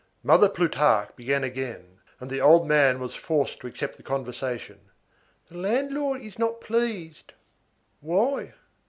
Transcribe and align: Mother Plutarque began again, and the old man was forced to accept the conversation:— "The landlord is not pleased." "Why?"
Mother 0.23 0.49
Plutarque 0.49 1.15
began 1.15 1.43
again, 1.43 1.99
and 2.19 2.31
the 2.31 2.41
old 2.41 2.67
man 2.67 2.99
was 2.99 3.13
forced 3.13 3.59
to 3.59 3.67
accept 3.67 3.97
the 3.97 4.01
conversation:— 4.01 4.89
"The 5.45 5.57
landlord 5.57 6.21
is 6.21 6.39
not 6.39 6.59
pleased." 6.59 7.33
"Why?" 7.99 8.55